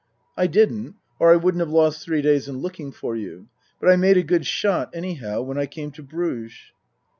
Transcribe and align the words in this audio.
"I 0.35 0.47
didn't 0.47 0.95
or 1.19 1.31
I 1.31 1.35
wouldn't 1.35 1.59
have 1.59 1.69
lost 1.69 2.03
three 2.03 2.23
days 2.23 2.47
in 2.49 2.57
looking 2.57 2.91
for 2.91 3.15
you. 3.15 3.49
But 3.79 3.91
I 3.91 3.97
made 3.97 4.17
a 4.17 4.23
good 4.23 4.47
shot, 4.47 4.89
anyhow, 4.95 5.43
when 5.43 5.59
I 5.59 5.67
came 5.67 5.91
to 5.91 6.01
Bruges." 6.01 6.71